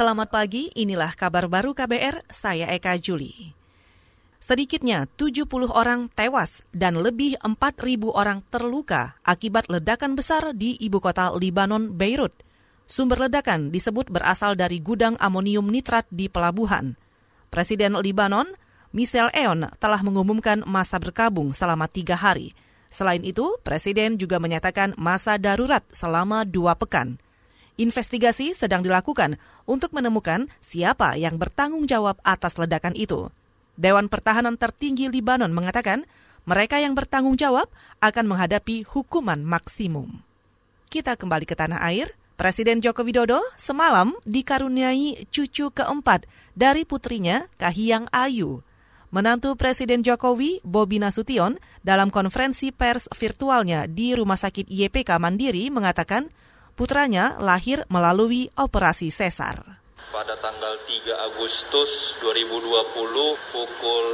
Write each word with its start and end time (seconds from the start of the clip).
Selamat 0.00 0.32
pagi, 0.32 0.72
inilah 0.72 1.12
kabar 1.12 1.44
baru 1.44 1.76
KBR, 1.76 2.24
saya 2.32 2.72
Eka 2.72 2.96
Juli. 2.96 3.52
Sedikitnya 4.40 5.04
70 5.04 5.44
orang 5.68 6.08
tewas 6.16 6.64
dan 6.72 6.96
lebih 7.04 7.36
4.000 7.44 8.08
orang 8.08 8.40
terluka 8.48 9.20
akibat 9.28 9.68
ledakan 9.68 10.16
besar 10.16 10.56
di 10.56 10.80
ibu 10.80 11.04
kota 11.04 11.36
Libanon, 11.36 11.92
Beirut. 11.92 12.32
Sumber 12.88 13.28
ledakan 13.28 13.68
disebut 13.68 14.08
berasal 14.08 14.56
dari 14.56 14.80
gudang 14.80 15.20
amonium 15.20 15.68
nitrat 15.68 16.08
di 16.08 16.32
pelabuhan. 16.32 16.96
Presiden 17.52 18.00
Libanon, 18.00 18.48
Michel 18.96 19.28
Eon, 19.36 19.68
telah 19.76 20.00
mengumumkan 20.00 20.64
masa 20.64 20.96
berkabung 20.96 21.52
selama 21.52 21.84
tiga 21.92 22.16
hari. 22.16 22.56
Selain 22.88 23.20
itu, 23.20 23.60
Presiden 23.60 24.16
juga 24.16 24.40
menyatakan 24.40 24.96
masa 24.96 25.36
darurat 25.36 25.84
selama 25.92 26.48
dua 26.48 26.72
pekan. 26.72 27.20
Investigasi 27.80 28.52
sedang 28.52 28.84
dilakukan 28.84 29.40
untuk 29.64 29.96
menemukan 29.96 30.52
siapa 30.60 31.16
yang 31.16 31.40
bertanggung 31.40 31.88
jawab 31.88 32.20
atas 32.20 32.60
ledakan 32.60 32.92
itu. 32.92 33.32
Dewan 33.80 34.12
Pertahanan 34.12 34.60
Tertinggi 34.60 35.08
Libanon 35.08 35.48
mengatakan 35.48 36.04
mereka 36.44 36.76
yang 36.76 36.92
bertanggung 36.92 37.40
jawab 37.40 37.72
akan 38.04 38.28
menghadapi 38.28 38.84
hukuman 38.84 39.40
maksimum. 39.40 40.20
Kita 40.92 41.16
kembali 41.16 41.48
ke 41.48 41.56
tanah 41.56 41.80
air. 41.88 42.12
Presiden 42.36 42.84
Joko 42.84 43.00
Widodo 43.00 43.40
semalam 43.56 44.12
dikaruniai 44.28 45.28
cucu 45.32 45.72
keempat 45.72 46.28
dari 46.52 46.84
putrinya 46.84 47.48
Kahiyang 47.56 48.12
Ayu. 48.12 48.60
Menantu 49.08 49.56
Presiden 49.56 50.04
Jokowi, 50.04 50.60
Bobi 50.64 51.00
Nasution, 51.00 51.56
dalam 51.80 52.12
konferensi 52.12 52.76
pers 52.76 53.08
virtualnya 53.12 53.88
di 53.88 54.12
Rumah 54.12 54.36
Sakit 54.36 54.68
YPK 54.68 55.16
Mandiri 55.16 55.68
mengatakan 55.72 56.28
putranya 56.80 57.36
lahir 57.36 57.84
melalui 57.92 58.48
operasi 58.56 59.12
sesar. 59.12 59.60
Pada 60.08 60.32
tanggal 60.40 60.80
3 60.88 61.28
Agustus 61.28 62.16
2020 62.24 63.52
pukul 63.52 64.06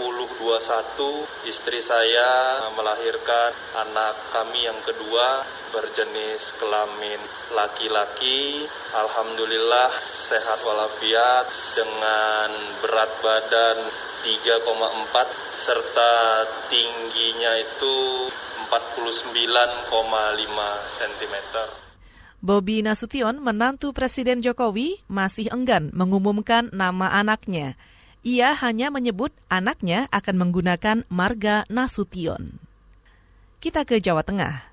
20.21 0.00 1.44
istri 1.44 1.76
saya 1.84 2.64
melahirkan 2.72 3.52
anak 3.84 4.16
kami 4.32 4.64
yang 4.64 4.80
kedua 4.80 5.44
berjenis 5.76 6.56
kelamin 6.56 7.20
laki-laki. 7.52 8.64
Alhamdulillah 8.96 9.92
sehat 10.16 10.64
walafiat 10.64 11.52
dengan 11.76 12.48
berat 12.80 13.12
badan 13.20 13.76
3,4 14.24 14.72
serta 15.60 16.12
tingginya 16.72 17.60
itu 17.60 18.32
49,5 18.72 19.36
cm. 20.96 21.36
Bobi 22.40 22.80
Nasution, 22.80 23.36
menantu 23.36 23.92
Presiden 23.92 24.40
Jokowi, 24.40 25.04
masih 25.12 25.52
enggan 25.52 25.92
mengumumkan 25.92 26.72
nama 26.72 27.12
anaknya. 27.12 27.76
Ia 28.24 28.56
hanya 28.64 28.88
menyebut 28.88 29.28
anaknya 29.52 30.08
akan 30.08 30.40
menggunakan 30.40 31.04
marga 31.12 31.68
Nasution. 31.68 32.56
Kita 33.60 33.84
ke 33.84 34.00
Jawa 34.00 34.24
Tengah. 34.24 34.72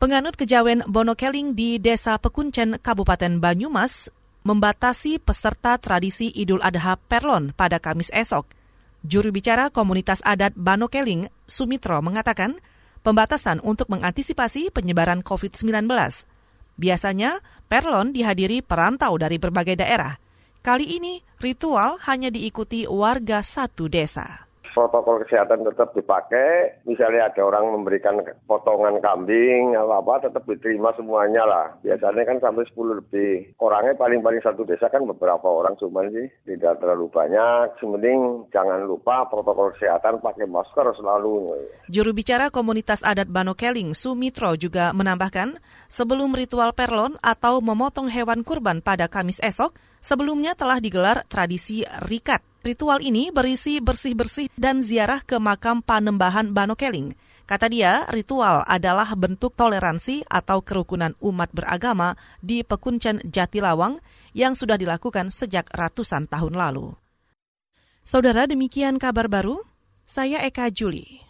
Penganut 0.00 0.32
kejawen 0.40 0.80
Bonokeling 0.88 1.52
di 1.52 1.76
Desa 1.76 2.16
Pekuncen, 2.16 2.80
Kabupaten 2.80 3.36
Banyumas, 3.36 4.08
membatasi 4.48 5.20
peserta 5.20 5.76
tradisi 5.76 6.32
Idul 6.32 6.64
Adha 6.64 6.96
Perlon 6.96 7.52
pada 7.52 7.76
Kamis 7.76 8.08
esok. 8.16 8.48
Juru 9.04 9.28
bicara 9.28 9.68
komunitas 9.68 10.24
adat 10.24 10.56
Banokeling, 10.56 11.28
Sumitro, 11.44 12.00
mengatakan 12.00 12.56
pembatasan 13.04 13.60
untuk 13.60 13.92
mengantisipasi 13.92 14.72
penyebaran 14.72 15.20
COVID-19. 15.20 15.84
Biasanya, 16.78 17.44
Perlon 17.68 18.16
dihadiri 18.16 18.64
perantau 18.64 19.20
dari 19.20 19.36
berbagai 19.36 19.76
daerah. 19.76 20.16
Kali 20.64 20.96
ini, 20.96 21.20
ritual 21.42 22.00
hanya 22.08 22.32
diikuti 22.32 22.88
warga 22.88 23.44
satu 23.44 23.92
desa 23.92 24.47
protokol 24.72 25.24
kesehatan 25.24 25.64
tetap 25.64 25.92
dipakai. 25.92 26.80
Misalnya 26.84 27.28
ada 27.28 27.42
orang 27.44 27.74
memberikan 27.74 28.20
potongan 28.48 29.00
kambing 29.00 29.76
atau 29.76 30.00
apa, 30.00 30.28
tetap 30.28 30.44
diterima 30.44 30.92
semuanya 30.96 31.44
lah. 31.44 31.66
Biasanya 31.84 32.22
kan 32.24 32.38
sampai 32.42 32.64
10 32.68 33.00
lebih. 33.04 33.32
Orangnya 33.62 33.94
paling-paling 33.96 34.42
satu 34.42 34.64
desa 34.64 34.88
kan 34.92 35.04
beberapa 35.04 35.46
orang 35.48 35.76
cuman 35.80 36.10
sih. 36.12 36.26
Tidak 36.44 36.80
terlalu 36.80 37.08
banyak. 37.08 37.78
Sementing 37.80 38.50
jangan 38.52 38.84
lupa 38.84 39.28
protokol 39.28 39.72
kesehatan 39.76 40.20
pakai 40.20 40.46
masker 40.48 40.86
selalu. 40.96 41.48
Juru 41.88 42.10
bicara 42.12 42.48
komunitas 42.52 43.00
adat 43.04 43.30
Banokeling, 43.30 43.92
Sumitro 43.96 44.56
juga 44.58 44.90
menambahkan, 44.92 45.60
sebelum 45.88 46.34
ritual 46.36 46.72
perlon 46.76 47.16
atau 47.20 47.60
memotong 47.64 48.10
hewan 48.10 48.44
kurban 48.44 48.80
pada 48.84 49.06
Kamis 49.08 49.40
esok, 49.40 49.72
sebelumnya 50.02 50.52
telah 50.52 50.78
digelar 50.82 51.24
tradisi 51.28 51.84
rikat 52.08 52.40
Ritual 52.68 53.00
ini 53.00 53.32
berisi 53.32 53.80
bersih-bersih 53.80 54.52
dan 54.52 54.84
ziarah 54.84 55.24
ke 55.24 55.40
makam 55.40 55.80
Panembahan 55.80 56.52
Banokeling. 56.52 57.16
Kata 57.48 57.64
dia, 57.64 58.04
ritual 58.12 58.60
adalah 58.68 59.08
bentuk 59.16 59.56
toleransi 59.56 60.28
atau 60.28 60.60
kerukunan 60.60 61.16
umat 61.24 61.48
beragama 61.48 62.20
di 62.44 62.60
Pekuncen 62.60 63.24
Jatilawang 63.24 64.04
yang 64.36 64.52
sudah 64.52 64.76
dilakukan 64.76 65.32
sejak 65.32 65.64
ratusan 65.72 66.28
tahun 66.28 66.60
lalu. 66.60 66.92
Saudara, 68.04 68.44
demikian 68.44 69.00
kabar 69.00 69.32
baru. 69.32 69.64
Saya 70.04 70.44
Eka 70.44 70.68
Juli. 70.68 71.27